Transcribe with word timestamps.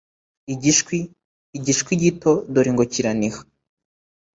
igishwi, 0.53 0.97
igishwi 1.57 1.91
gito 2.01 2.31
dore 2.53 2.69
ngo 2.73 2.83
kiraniha 2.91 3.41